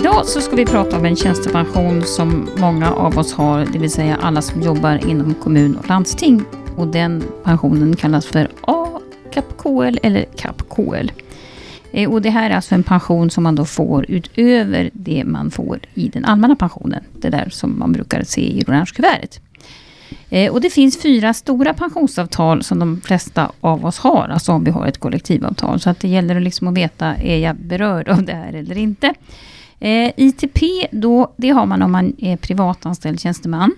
[0.00, 3.90] Idag så ska vi prata om en tjänstepension som många av oss har, det vill
[3.90, 6.44] säga alla som jobbar inom kommun och landsting.
[6.76, 11.10] Och den pensionen kallas för A-KAP-KL eller KAP-KL.
[11.92, 15.50] Eh, och det här är alltså en pension som man då får utöver det man
[15.50, 17.04] får i den allmänna pensionen.
[17.12, 19.40] Det där som man brukar se i orange kuvertet.
[20.30, 24.64] Eh, och det finns fyra stora pensionsavtal som de flesta av oss har, alltså om
[24.64, 25.80] vi har ett kollektivavtal.
[25.80, 29.14] Så att det gäller liksom att veta, är jag berörd av det här eller inte?
[29.80, 33.74] Eh, ITP, då, det har man om man är privatanställd tjänsteman.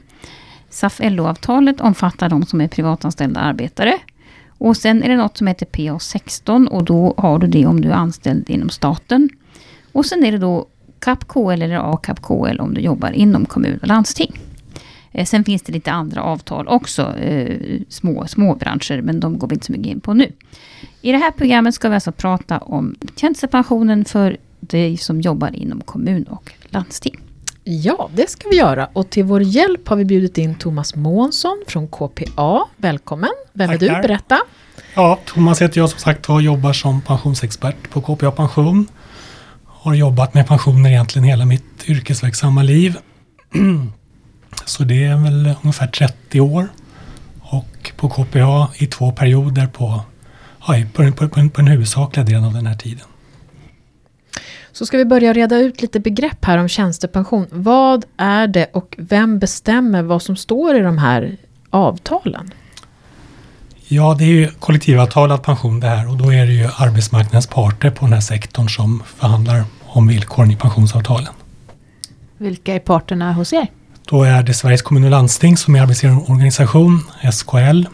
[0.70, 3.98] SAF-LO-avtalet omfattar de som är privatanställda arbetare.
[4.48, 7.88] Och sen är det något som heter PA16 och då har du det om du
[7.88, 9.28] är anställd inom staten.
[9.92, 10.66] Och sen är det då
[11.00, 14.32] CAP-KL eller A-CAP-KL om du jobbar inom kommun och landsting.
[15.12, 19.48] Eh, sen finns det lite andra avtal också, eh, små, små branscher, men de går
[19.48, 20.32] vi inte så mycket in på nu.
[21.02, 24.36] I det här programmet ska vi alltså prata om tjänstepensionen för
[24.70, 27.20] dig som jobbar inom kommun och landsting.
[27.64, 28.88] Ja, det ska vi göra.
[28.92, 32.64] Och till vår hjälp har vi bjudit in Thomas Månsson från KPA.
[32.76, 33.30] Välkommen!
[33.52, 33.86] Vem Tackar.
[33.86, 34.02] är du?
[34.02, 34.40] Berätta!
[34.94, 38.86] Ja, Thomas heter jag som sagt och jobbar som pensionsexpert på KPA Pension.
[39.64, 42.96] Har jobbat med pensioner egentligen hela mitt yrkesverksamma liv.
[44.64, 46.68] Så det är väl ungefär 30 år.
[47.40, 50.00] Och på KPA i två perioder på,
[50.66, 53.06] ja, på, på, på, på den huvudsakliga delen av den här tiden.
[54.72, 57.46] Så ska vi börja reda ut lite begrepp här om tjänstepension.
[57.50, 61.36] Vad är det och vem bestämmer vad som står i de här
[61.70, 62.50] avtalen?
[63.88, 67.90] Ja, det är ju kollektivavtalad pension det här och då är det ju arbetsmarknadens parter
[67.90, 71.32] på den här sektorn som förhandlar om villkoren i pensionsavtalen.
[72.38, 73.66] Vilka är parterna hos er?
[74.04, 77.84] Då är det Sveriges kommun och landsting som är arbetsgivarorganisation, SKL,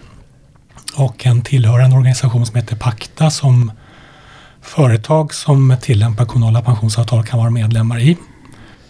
[0.96, 3.72] och en tillhörande organisation som heter Pakta som
[4.66, 8.16] företag som tillämpar kommunala pensionsavtal kan vara medlemmar i.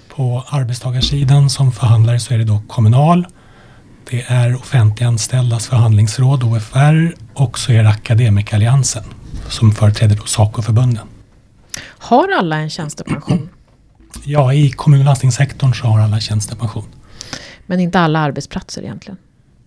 [0.09, 3.27] På arbetstagarsidan som förhandlare så är det då Kommunal,
[4.11, 9.05] det är offentliganställdas förhandlingsråd, OFR, och så är det Akademikeralliansen
[9.49, 11.09] som företräder SACO-förbunden.
[11.83, 13.49] Har alla en tjänstepension?
[14.25, 16.85] Ja, i kommun och landstingssektorn så har alla tjänstepension.
[17.67, 19.19] Men inte alla arbetsplatser egentligen?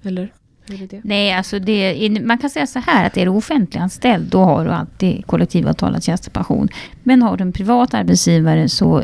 [0.03, 0.31] Eller?
[0.77, 1.01] Det?
[1.03, 4.71] Nej, alltså det, man kan säga så här att är du offentliganställd då har du
[4.71, 6.69] alltid kollektivavtalad tjänstepension.
[7.03, 9.03] Men har du en privat arbetsgivare så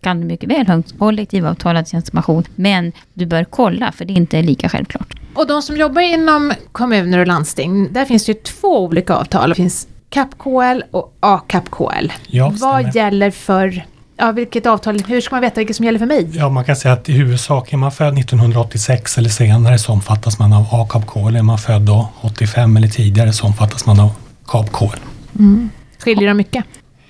[0.00, 2.44] kan du mycket väl ha en kollektivavtalad tjänstepension.
[2.54, 5.14] Men du bör kolla för det är inte lika självklart.
[5.34, 9.48] Och de som jobbar inom kommuner och landsting, där finns det ju två olika avtal.
[9.48, 12.12] Det finns CAP-KL och ACAP-KL.
[12.26, 13.84] Ja, Vad gäller för
[14.20, 16.30] ja, vilket avtal, hur ska man veta vilket som gäller för mig?
[16.32, 20.38] Ja, man kan säga att i huvudsak är man född 1986 eller senare så omfattas
[20.38, 21.38] man av AKAP-KL.
[21.38, 24.10] Är man född då 85 eller tidigare så omfattas man av
[24.46, 24.98] KAP-KL.
[25.38, 25.70] Mm.
[25.98, 26.64] Skiljer de mycket?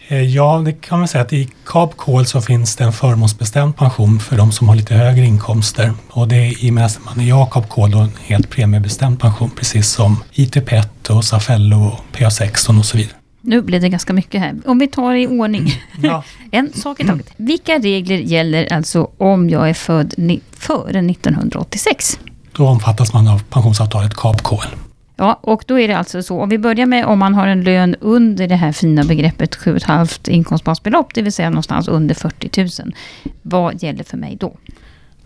[0.09, 4.21] Eh, ja, det kan man säga att i KAP-KL så finns det en förmånsbestämd pension
[4.21, 5.93] för de som har lite högre inkomster.
[6.11, 9.89] Och det är i och med att man i AKAP-KL en helt premiebestämd pension precis
[9.89, 13.20] som ITP1 och SAFELLO och PA16 och så vidare.
[13.41, 14.55] Nu blev det ganska mycket här.
[14.67, 15.73] Om vi tar det i ordning.
[16.03, 16.25] Ja.
[16.51, 17.33] en sak i taget.
[17.37, 20.15] Vilka regler gäller alltså om jag är född
[20.53, 22.19] före 1986?
[22.53, 24.77] Då omfattas man av pensionsavtalet KAP-KL.
[25.17, 27.65] Ja, och då är det alltså så, om vi börjar med om man har en
[27.65, 32.95] lön under det här fina begreppet 7,5 inkomstbasbelopp, det vill säga någonstans under 40 000.
[33.43, 34.57] Vad gäller för mig då?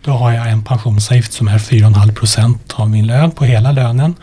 [0.01, 4.15] Då har jag en pensionsavgift som är 4,5 procent av min lön på hela lönen.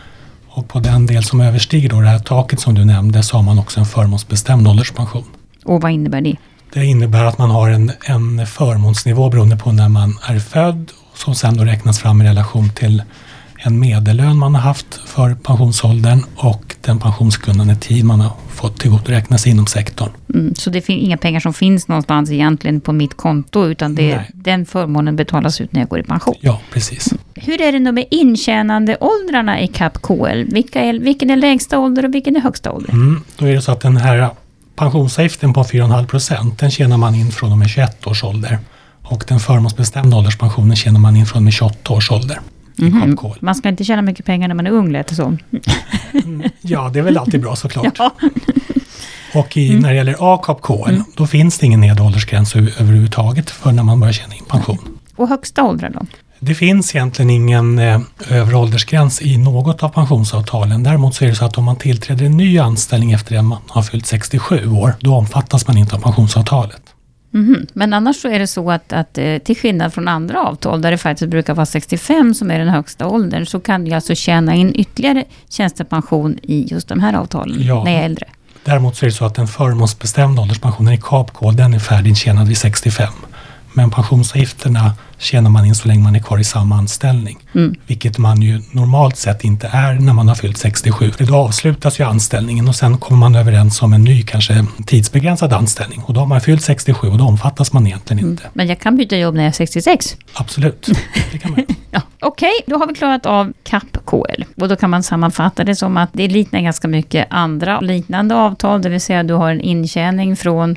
[0.55, 3.43] Och på den del som överstiger då det här taket som du nämnde så har
[3.43, 5.25] man också en förmånsbestämd ålderspension.
[5.65, 6.35] Och vad innebär det?
[6.73, 11.35] Det innebär att man har en, en förmånsnivå beroende på när man är född som
[11.35, 13.03] sen då räknas fram i relation till
[13.57, 19.37] en medellön man har haft för pensionsåldern och den pensionsgrundande tid man har fått tillgodoräkna
[19.37, 20.09] sig inom sektorn.
[20.33, 24.21] Mm, så det är inga pengar som finns någonstans egentligen på mitt konto utan det,
[24.33, 26.35] den förmånen betalas ut när jag går i pension?
[26.39, 27.11] Ja, precis.
[27.11, 27.22] Mm.
[27.45, 30.53] Hur är det nu med intjänandeåldrarna i CAP-KL?
[30.53, 32.93] Vilka är, vilken är lägsta ålder och vilken är högsta ålder?
[32.93, 34.29] Mm, då är det så att den här
[34.75, 38.59] pensionsavgiften på 4,5 procent den tjänar man in från och med 21 års ålder.
[39.03, 42.39] Och den förmånsbestämda ålderspensionen tjänar man in från och med 28 års ålder.
[42.79, 43.35] Mm -hmm.
[43.39, 45.37] Man ska inte tjäna mycket pengar när man är ung, lät det så.
[46.13, 47.99] Mm, ja, det är väl alltid bra såklart.
[49.33, 49.39] Ja.
[49.39, 49.81] Och i, mm.
[49.81, 51.03] när det gäller AKAP-KL, mm.
[51.15, 54.77] då finns det ingen nedre åldersgräns överhuvudtaget för när man börjar tjäna in pension.
[55.15, 56.05] Och högsta åldrar då?
[56.45, 60.83] Det finns egentligen ingen eh, övre åldersgräns i något av pensionsavtalen.
[60.83, 63.61] Däremot så är det så att om man tillträder en ny anställning efter att man
[63.67, 66.81] har fyllt 67 år, då omfattas man inte av pensionsavtalet.
[67.33, 67.67] Mm.
[67.73, 70.91] Men annars så är det så att, att eh, till skillnad från andra avtal där
[70.91, 74.55] det faktiskt brukar vara 65 som är den högsta åldern så kan du alltså tjäna
[74.55, 77.83] in ytterligare tjänstepension i just de här avtalen ja.
[77.83, 78.25] när jag är äldre.
[78.63, 82.57] Däremot så är det så att den förmånsbestämda ålderspensionen i KAPK den är färdigintjänad vid
[82.57, 83.13] 65.
[83.73, 87.37] Men pensionsavgifterna tjänar man in så länge man är kvar i samma anställning.
[87.55, 87.75] Mm.
[87.87, 91.11] Vilket man ju normalt sett inte är när man har fyllt 67.
[91.11, 95.53] För då avslutas ju anställningen och sen kommer man överens om en ny, kanske tidsbegränsad
[95.53, 96.01] anställning.
[96.05, 98.31] Och då har man fyllt 67 och då omfattas man egentligen mm.
[98.31, 98.43] inte.
[98.53, 100.17] Men jag kan byta jobb när jag är 66?
[100.33, 100.89] Absolut,
[101.31, 102.01] det kan man ja.
[102.19, 104.45] Okej, okay, då har vi klarat av CAP-KL.
[104.61, 108.81] Och då kan man sammanfatta det som att det liknar ganska mycket andra liknande avtal,
[108.81, 110.75] det vill säga du har en intjäning från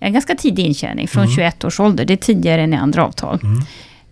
[0.00, 1.36] en ganska tidig intjäning, från mm.
[1.36, 2.04] 21 års ålder.
[2.04, 3.40] Det är tidigare än i andra avtal.
[3.42, 3.62] Mm.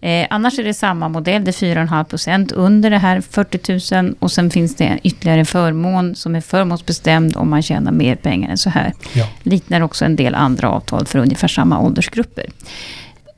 [0.04, 4.14] Eh, annars är det samma modell, det är 4,5 procent under det här 40 000
[4.18, 8.50] och sen finns det ytterligare en förmån som är förmånsbestämd om man tjänar mer pengar
[8.50, 8.92] än så här.
[9.12, 9.26] Ja.
[9.42, 12.46] Liknar också en del andra avtal för ungefär samma åldersgrupper.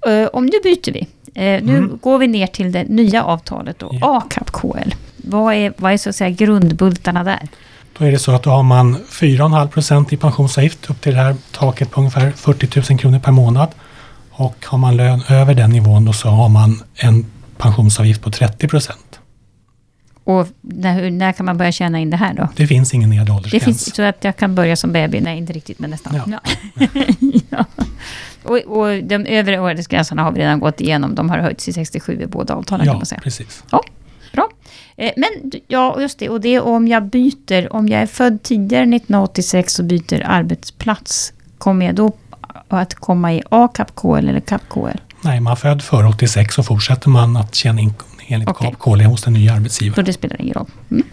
[0.06, 1.06] Eh, om nu byter vi.
[1.34, 1.98] Eh, nu mm.
[2.02, 4.22] går vi ner till det nya avtalet då, ja.
[4.28, 4.94] ACAP-KL.
[5.16, 7.48] Vad är, vad är så att säga grundbultarna där?
[7.98, 11.20] Då är det så att då har man 4,5 procent i pensionsavgift upp till det
[11.20, 13.68] här taket på ungefär 40 000 kronor per månad.
[14.30, 17.26] Och har man lön över den nivån då så har man en
[17.58, 19.20] pensionsavgift på 30 procent.
[20.24, 22.48] Och när, när, kan man börja tjäna in det här då?
[22.56, 23.62] Det finns ingen nedre åldersgräns.
[23.62, 25.20] Det finns så att jag kan börja som baby?
[25.20, 26.22] Nej, inte riktigt, men nästan.
[26.26, 26.40] Ja.
[27.50, 27.64] ja.
[28.42, 31.14] Och, och, de övre åldersgränserna har vi redan gått igenom.
[31.14, 33.20] De har höjts till 67 i båda avtalen ja, kan man säga.
[33.20, 33.64] Precis.
[33.70, 33.82] Ja,
[34.36, 34.48] bra.
[34.96, 36.28] Eh, men ja, just det.
[36.28, 37.72] Och det är om jag byter.
[37.72, 41.32] Om jag är född tidigare 1986 och byter arbetsplats.
[41.58, 42.12] Kommer jag då
[42.68, 44.98] att komma i A-KAP-KL eller KAP-KL?
[45.20, 47.94] Nej, man är född före 86 så fortsätter man att tjäna in
[48.26, 48.70] enligt okay.
[48.70, 49.94] KAP-KL hos den nya arbetsgivaren.
[49.94, 50.70] Så det spelar ingen roll.
[50.90, 51.06] Mm.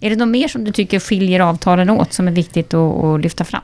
[0.00, 3.20] Är det något mer som du tycker skiljer avtalen åt som är viktigt att, att
[3.20, 3.62] lyfta fram?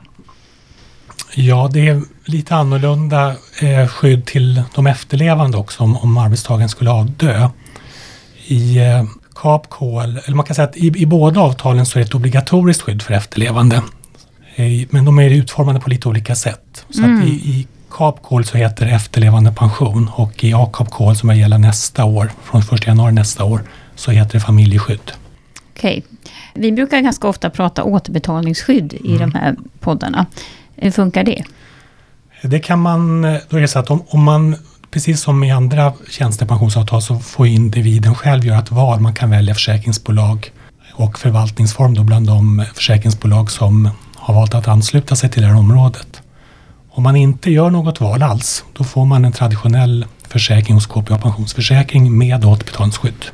[1.35, 6.89] Ja, det är lite annorlunda eh, skydd till de efterlevande också om, om arbetstagaren skulle
[6.89, 7.49] avdö.
[8.47, 9.03] I eh,
[9.35, 12.15] KAP, KL, eller man kan säga att i, i båda avtalen så är det ett
[12.15, 13.75] obligatoriskt skydd för efterlevande.
[14.55, 16.85] Eh, men de är utformade på lite olika sätt.
[16.89, 17.21] Så mm.
[17.21, 21.57] i, i KAP KOL så heter det efterlevande pension och i AKAP KOL som gäller
[21.57, 23.61] nästa år, från 1 januari nästa år,
[23.95, 25.11] så heter det familjeskydd.
[25.75, 25.97] Okej.
[25.97, 26.31] Okay.
[26.53, 29.29] Vi brukar ganska ofta prata återbetalningsskydd i mm.
[29.29, 30.25] de här poddarna.
[30.75, 31.43] Hur funkar det?
[32.41, 34.55] Det kan man, då är det så att om, om man
[34.91, 38.99] precis som i andra tjänstepensionsavtal så får individen själv göra ett val.
[38.99, 40.51] Man kan välja försäkringsbolag
[40.93, 45.55] och förvaltningsform då bland de försäkringsbolag som har valt att ansluta sig till det här
[45.55, 46.21] området.
[46.89, 51.17] Om man inte gör något val alls, då får man en traditionell försäkring hos KPA
[51.17, 53.25] Pensionsförsäkring med återbetalningsskydd.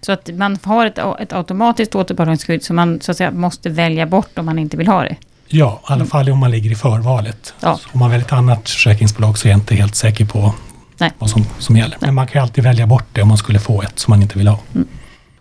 [0.00, 4.06] Så att man har ett, ett automatiskt återbetalningsskydd som man så att säga måste välja
[4.06, 5.16] bort om man inte vill ha det?
[5.48, 7.54] Ja, i alla fall om man ligger i förvalet.
[7.60, 7.78] Ja.
[7.92, 10.54] om man väljer ett annat försäkringsbolag så är jag inte helt säker på
[10.98, 11.12] Nej.
[11.18, 11.98] vad som, som gäller.
[12.00, 14.38] Men man kan alltid välja bort det om man skulle få ett som man inte
[14.38, 14.58] vill ha.
[14.74, 14.88] Mm.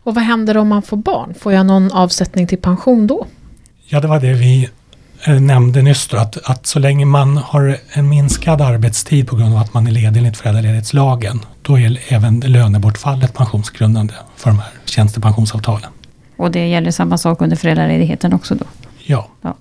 [0.03, 1.33] Och vad händer om man får barn?
[1.39, 3.25] Får jag någon avsättning till pension då?
[3.87, 4.69] Ja, det var det vi
[5.23, 9.53] eh, nämnde nyss då, att, att så länge man har en minskad arbetstid på grund
[9.53, 14.69] av att man är ledig enligt föräldraledighetslagen, då är även lönebortfallet pensionsgrundande för de här
[14.85, 15.89] tjänstepensionsavtalen.
[16.37, 18.65] Och det gäller samma sak under föräldraledigheten också då?
[18.97, 19.27] Ja.
[19.41, 19.55] ja.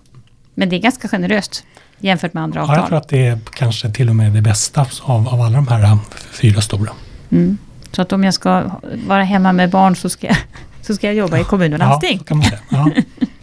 [0.54, 1.64] Men det är ganska generöst
[1.98, 2.76] jämfört med andra avtal?
[2.76, 5.56] Ja, jag tror att det är kanske till och med det bästa av, av alla
[5.56, 5.98] de här
[6.32, 6.92] fyra stora.
[7.30, 7.58] Mm.
[7.92, 8.64] Så att om jag ska
[9.06, 10.36] vara hemma med barn så ska jag,
[10.82, 12.18] så ska jag jobba i kommun och landsting?
[12.18, 12.60] Ja, kan man säga.
[12.68, 12.90] Ja.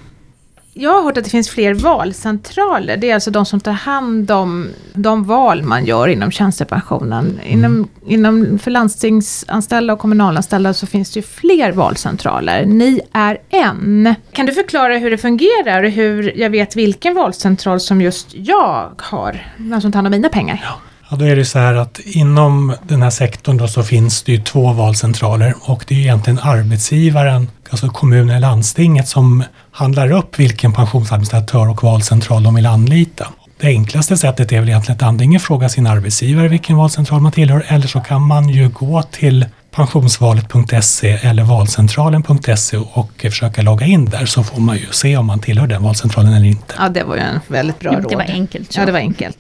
[0.73, 2.97] Jag har hört att det finns fler valcentraler.
[2.97, 7.25] Det är alltså de som tar hand om de val man gör inom tjänstepensionen.
[7.25, 7.47] Mm.
[7.47, 12.65] Inom, inom, för landstingsanställda och kommunalanställda så finns det ju fler valcentraler.
[12.65, 14.15] Ni är en.
[14.31, 18.91] Kan du förklara hur det fungerar och hur jag vet vilken valcentral som just jag
[18.97, 19.53] har?
[19.57, 20.61] Vem som tar hand om mina pengar?
[20.63, 20.90] Ja.
[21.11, 24.31] Ja, då är det så här att inom den här sektorn då så finns det
[24.31, 30.39] ju två valcentraler och det är egentligen arbetsgivaren, alltså kommunen eller landstinget som handlar upp
[30.39, 33.27] vilken pensionsadministratör och valcentral de vill anlita.
[33.59, 37.65] Det enklaste sättet är väl egentligen att antingen fråga sin arbetsgivare vilken valcentral man tillhör
[37.67, 44.25] eller så kan man ju gå till pensionsvalet.se eller valcentralen.se och försöka logga in där
[44.25, 46.75] så får man ju se om man tillhör den valcentralen eller inte.
[46.79, 48.09] Ja, det var ju en väldigt bra råd.
[48.09, 48.73] Det var enkelt.
[48.73, 48.79] Så.
[48.79, 49.37] Ja, det var enkelt.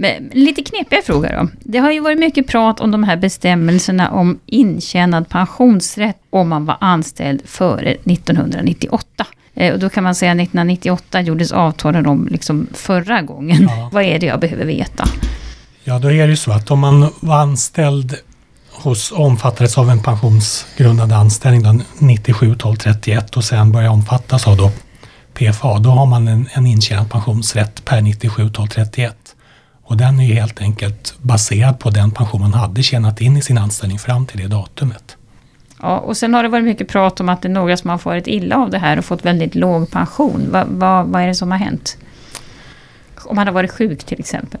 [0.00, 1.48] Men lite knepiga frågor då.
[1.60, 6.66] Det har ju varit mycket prat om de här bestämmelserna om intjänad pensionsrätt om man
[6.66, 9.26] var anställd före 1998.
[9.54, 13.62] Eh, och då kan man säga att 1998 gjordes avtalen om liksom förra gången.
[13.62, 13.90] Ja.
[13.92, 15.04] Vad är det jag behöver veta?
[15.84, 18.16] Ja, då är det ju så att om man var anställd
[18.72, 24.56] hos, omfattades av en pensionsgrundande anställning då, 97 12 31 och sen började omfattas av
[24.56, 24.70] då
[25.34, 29.16] PFA, då har man en, en intjänad pensionsrätt per 97 12 31.
[29.90, 33.58] Och den är helt enkelt baserad på den pension man hade tjänat in i sin
[33.58, 35.16] anställning fram till det datumet.
[35.82, 37.98] Ja, och sen har det varit mycket prat om att det är några som har
[37.98, 40.48] farit illa av det här och fått väldigt låg pension.
[40.50, 41.96] Va, va, vad är det som har hänt?
[43.24, 44.60] Om man har varit sjuk till exempel?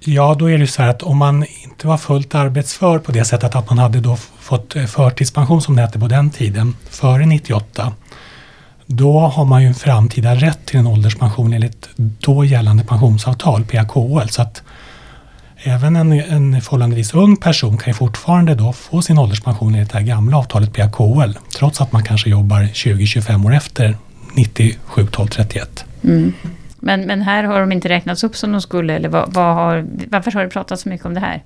[0.00, 3.24] Ja, då är det så här att om man inte var fullt arbetsför på det
[3.24, 7.26] sättet att man hade då fått eh, förtidspension som det hette på den tiden, före
[7.26, 7.92] 98,
[8.92, 14.28] då har man ju en framtida rätt till en ålderspension enligt då gällande pensionsavtal, PAKL.
[14.28, 14.62] Så att
[15.62, 19.98] även en, en förhållandevis ung person kan ju fortfarande då få sin ålderspension enligt det
[19.98, 23.96] här gamla avtalet PAKL, trots att man kanske jobbar 20-25 år efter
[24.34, 25.84] 97 12 31.
[26.04, 26.32] Mm.
[26.80, 29.86] Men, men här har de inte räknats upp som de skulle, eller vad, vad har,
[30.10, 31.42] varför har det pratats så mycket om det här?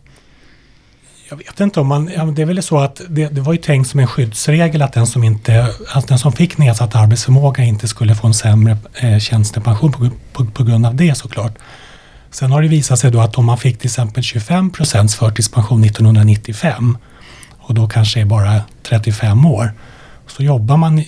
[1.29, 3.59] Jag vet inte om man, ja, det är väl så att det, det, var ju
[3.59, 7.89] tänkt som en skyddsregel att den som, inte, att den som fick nedsatt arbetsförmåga inte
[7.89, 11.59] skulle få en sämre eh, tjänstepension på, på, på, grund av det såklart.
[12.31, 15.85] Sen har det visat sig då att om man fick till exempel 25 procents förtidspension
[15.85, 16.99] 1995
[17.51, 19.73] och då kanske är bara 35 år,
[20.27, 21.05] så jobbar man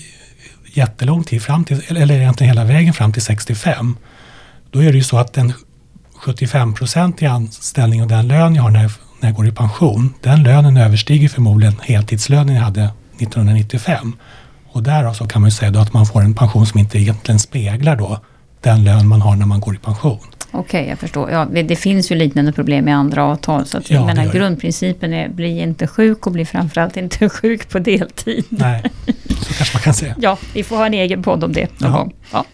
[0.73, 3.97] jättelång tid fram till, eller egentligen hela vägen fram till 65
[4.71, 5.53] då är det ju så att den
[6.21, 10.43] 75-procentiga anställning och den lön jag har när jag, när jag går i pension, den
[10.43, 14.17] lönen överstiger förmodligen heltidslönen jag hade 1995.
[14.69, 16.99] Och därav så kan man ju säga då att man får en pension som inte
[16.99, 18.21] egentligen speglar då
[18.61, 20.19] den lön man har när man går i pension.
[20.51, 21.31] Okej, okay, jag förstår.
[21.31, 23.67] Ja, det, finns ju liknande problem i andra avtal.
[23.67, 27.79] Så att, ja, menar, grundprincipen är bli inte sjuk och bli framförallt inte sjuk på
[27.79, 28.45] deltid.
[28.49, 28.83] Nej,
[29.29, 30.15] så kanske man kan säga.
[30.21, 32.15] Ja, vi får ha en egen podd om det någon gång.
[32.33, 32.45] Ja.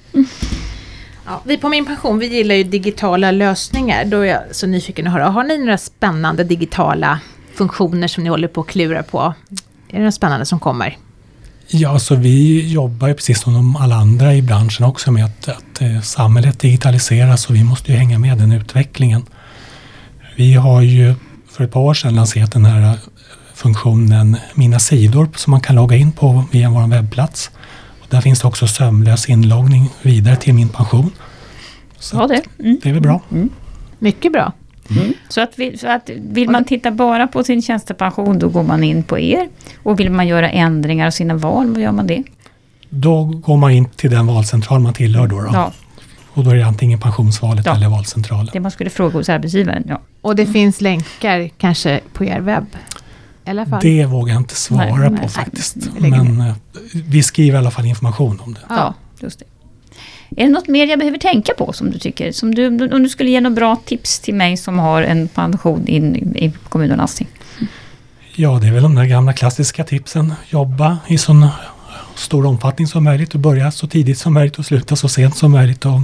[1.27, 4.05] Ja, vi på Min Pension vi gillar ju digitala lösningar.
[4.05, 7.21] Då är jag så nyfiken att höra, har ni några spännande digitala
[7.55, 9.35] funktioner som ni håller på att klura på?
[9.89, 10.99] Är det något spännande som kommer?
[11.69, 15.81] Ja, så vi jobbar ju precis som alla andra i branschen också med att, att
[15.81, 19.23] eh, samhället digitaliseras och vi måste ju hänga med den utvecklingen.
[20.37, 21.15] Vi har ju
[21.51, 22.99] för ett par år sedan lanserat den här eh,
[23.55, 27.51] funktionen Mina sidor som man kan logga in på via vår webbplats.
[28.13, 31.11] Där finns det också sömlös inloggning vidare till min pension.
[31.99, 32.43] Så ja, det.
[32.59, 32.81] Mm.
[32.83, 33.21] det är väl bra.
[33.31, 33.51] Mm.
[33.99, 34.53] Mycket bra.
[34.91, 35.13] Mm.
[35.29, 38.85] Så, att vi, så att vill man titta bara på sin tjänstepension, då går man
[38.85, 39.49] in på er.
[39.83, 42.23] Och vill man göra ändringar av sina val, vad gör man det?
[42.89, 45.41] Då går man in till den valcentral man tillhör då.
[45.41, 45.51] då.
[45.53, 45.73] Ja.
[46.29, 47.77] Och då är det antingen pensionsvalet ja.
[47.77, 48.49] eller valcentralen.
[48.53, 50.01] Det man skulle fråga hos arbetsgivaren, ja.
[50.21, 52.67] Och det finns länkar kanske på er webb?
[53.81, 55.77] Det vågar jag inte svara nej, på nej, faktiskt.
[55.99, 56.55] Nej, Men eh,
[56.93, 58.61] vi skriver i alla fall information om det.
[58.69, 59.45] Ja, just det.
[60.37, 62.33] Är det något mer jag behöver tänka på som du tycker?
[62.33, 65.89] Som du, om du skulle ge några bra tips till mig som har en pension
[65.89, 67.27] in, i kommun och landsting?
[68.35, 70.35] Ja, det är väl de där gamla klassiska tipsen.
[70.49, 71.49] Jobba i så
[72.15, 75.53] stor omfattning som möjligt och börja så tidigt som möjligt och sluta så sent som
[75.53, 75.87] möjligt.
[75.87, 76.01] Och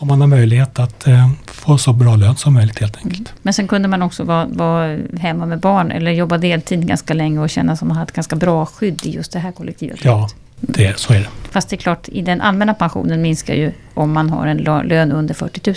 [0.00, 3.18] om man har möjlighet att eh, få så bra lön som möjligt helt enkelt.
[3.18, 3.32] Mm.
[3.42, 7.40] Men sen kunde man också vara, vara, hemma med barn eller jobba deltid ganska länge
[7.40, 10.04] och känna som man har ett ganska bra skydd i just det här kollektivet.
[10.04, 10.28] Ja,
[10.60, 11.28] det, så är det.
[11.50, 15.12] Fast det är klart, i den allmänna pensionen minskar ju om man har en lön
[15.12, 15.76] under 40 000.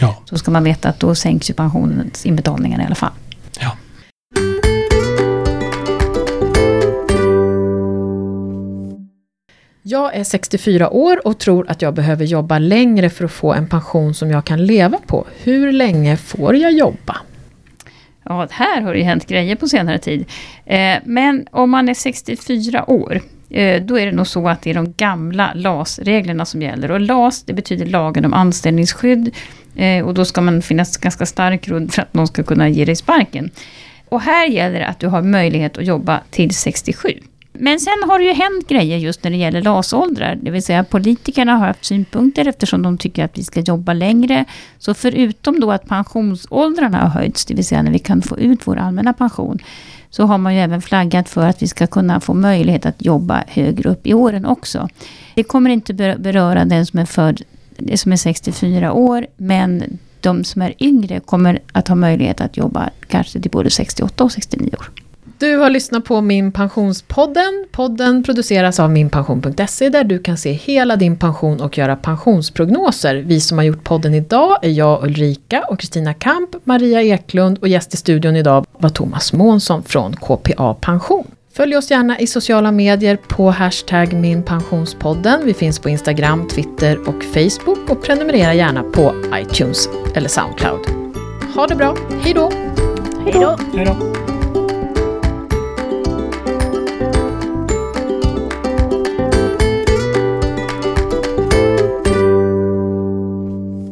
[0.00, 0.16] Ja.
[0.24, 3.12] Så ska man veta att då sänks ju pensionens inbetalningar i alla fall.
[9.86, 13.68] Jag är 64 år och tror att jag behöver jobba längre för att få en
[13.68, 15.26] pension som jag kan leva på.
[15.42, 17.16] Hur länge får jag jobba?
[18.24, 20.24] Ja, här har det ju hänt grejer på senare tid.
[20.66, 24.70] Eh, men om man är 64 år, eh, då är det nog så att det
[24.70, 26.90] är de gamla LAS-reglerna som gäller.
[26.90, 29.34] Och LAS, det betyder lagen om anställningsskydd.
[29.76, 32.84] Eh, och då ska man finnas ganska stark grund för att någon ska kunna ge
[32.84, 33.50] dig sparken.
[34.08, 37.20] Och här gäller det att du har möjlighet att jobba till 67.
[37.58, 40.38] Men sen har det ju hänt grejer just när det gäller LAS-åldrar.
[40.42, 44.44] Det vill säga politikerna har haft synpunkter eftersom de tycker att vi ska jobba längre.
[44.78, 48.66] Så förutom då att pensionsåldrarna har höjts, det vill säga när vi kan få ut
[48.66, 49.58] vår allmänna pension,
[50.10, 53.44] så har man ju även flaggat för att vi ska kunna få möjlighet att jobba
[53.46, 54.88] högre upp i åren också.
[55.34, 57.42] Det kommer inte beröra den som är född,
[57.94, 62.90] som är 64 år, men de som är yngre kommer att ha möjlighet att jobba
[63.08, 65.03] kanske till både 68 och 69 år.
[65.44, 67.66] Du har lyssnat på Min Pensionspodden.
[67.72, 73.14] Podden produceras av minpension.se där du kan se hela din pension och göra pensionsprognoser.
[73.14, 77.68] Vi som har gjort podden idag är jag Ulrika och Kristina Kamp, Maria Eklund och
[77.68, 81.26] gäst i studion idag var Thomas Månsson från KPA Pension.
[81.52, 85.40] Följ oss gärna i sociala medier på hashtag minpensionspodden.
[85.44, 90.80] Vi finns på Instagram, Twitter och Facebook och prenumerera gärna på iTunes eller Soundcloud.
[91.54, 92.50] Ha det bra, hej då!
[93.24, 94.43] Hej då!